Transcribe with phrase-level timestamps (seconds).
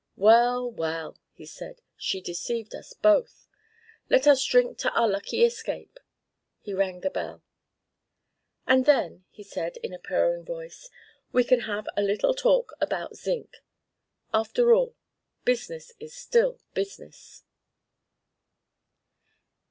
[0.17, 3.47] "Well, well," he said, "she deceived us both.
[4.09, 5.99] Let us drink to our lucky escape."
[6.59, 7.43] He rang the bell.
[8.65, 10.89] "And then," he said in a purring voice,
[11.31, 13.57] "we can have a little talk about zinc.
[14.33, 14.95] After all,
[15.45, 17.43] business is still business."